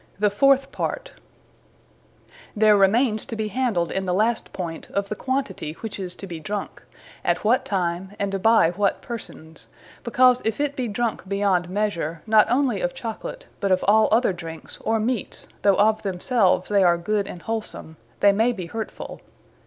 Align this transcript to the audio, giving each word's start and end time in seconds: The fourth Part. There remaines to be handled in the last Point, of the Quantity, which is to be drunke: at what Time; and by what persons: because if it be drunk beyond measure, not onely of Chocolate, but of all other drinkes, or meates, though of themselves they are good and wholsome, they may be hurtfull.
The 0.17 0.31
fourth 0.31 0.71
Part. 0.71 1.11
There 2.55 2.75
remaines 2.75 3.23
to 3.27 3.35
be 3.35 3.49
handled 3.49 3.91
in 3.91 4.05
the 4.05 4.15
last 4.15 4.51
Point, 4.51 4.89
of 4.89 5.09
the 5.09 5.15
Quantity, 5.15 5.73
which 5.81 5.99
is 5.99 6.15
to 6.15 6.25
be 6.25 6.41
drunke: 6.41 6.81
at 7.23 7.43
what 7.43 7.65
Time; 7.65 8.13
and 8.17 8.41
by 8.41 8.71
what 8.71 9.03
persons: 9.03 9.67
because 10.03 10.41
if 10.43 10.59
it 10.59 10.75
be 10.75 10.87
drunk 10.87 11.27
beyond 11.29 11.69
measure, 11.69 12.23
not 12.25 12.49
onely 12.49 12.81
of 12.81 12.95
Chocolate, 12.95 13.45
but 13.59 13.71
of 13.71 13.85
all 13.87 14.09
other 14.11 14.33
drinkes, 14.33 14.79
or 14.83 14.99
meates, 14.99 15.47
though 15.61 15.77
of 15.77 16.01
themselves 16.01 16.67
they 16.69 16.81
are 16.83 16.97
good 16.97 17.27
and 17.27 17.43
wholsome, 17.43 17.95
they 18.21 18.31
may 18.31 18.51
be 18.51 18.69
hurtfull. 18.69 19.21